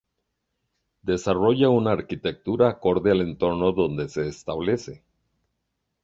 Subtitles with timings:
[1.03, 5.03] Desarrolla una arquitectura acorde al entorno donde se establece.